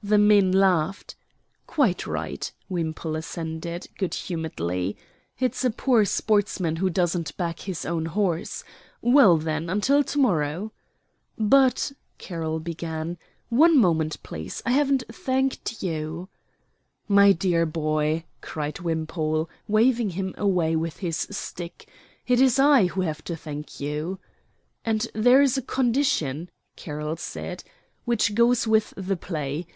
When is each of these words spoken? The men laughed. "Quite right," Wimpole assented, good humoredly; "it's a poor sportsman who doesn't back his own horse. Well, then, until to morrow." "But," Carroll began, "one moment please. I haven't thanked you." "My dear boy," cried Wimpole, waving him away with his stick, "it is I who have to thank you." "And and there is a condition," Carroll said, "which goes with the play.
The 0.00 0.16
men 0.16 0.52
laughed. 0.52 1.16
"Quite 1.66 2.06
right," 2.06 2.50
Wimpole 2.68 3.16
assented, 3.16 3.88
good 3.98 4.14
humoredly; 4.14 4.96
"it's 5.40 5.64
a 5.64 5.70
poor 5.72 6.04
sportsman 6.04 6.76
who 6.76 6.88
doesn't 6.88 7.36
back 7.36 7.58
his 7.58 7.84
own 7.84 8.06
horse. 8.06 8.62
Well, 9.02 9.36
then, 9.36 9.68
until 9.68 10.04
to 10.04 10.18
morrow." 10.20 10.72
"But," 11.36 11.90
Carroll 12.16 12.60
began, 12.60 13.18
"one 13.48 13.76
moment 13.76 14.22
please. 14.22 14.62
I 14.64 14.70
haven't 14.70 15.02
thanked 15.10 15.82
you." 15.82 16.28
"My 17.08 17.32
dear 17.32 17.66
boy," 17.66 18.22
cried 18.40 18.78
Wimpole, 18.78 19.50
waving 19.66 20.10
him 20.10 20.32
away 20.38 20.76
with 20.76 20.98
his 20.98 21.26
stick, 21.32 21.88
"it 22.24 22.40
is 22.40 22.60
I 22.60 22.86
who 22.86 23.00
have 23.00 23.24
to 23.24 23.34
thank 23.34 23.80
you." 23.80 24.20
"And 24.84 25.08
and 25.12 25.24
there 25.24 25.42
is 25.42 25.58
a 25.58 25.62
condition," 25.62 26.50
Carroll 26.76 27.16
said, 27.16 27.64
"which 28.04 28.36
goes 28.36 28.64
with 28.64 28.94
the 28.96 29.16
play. 29.16 29.66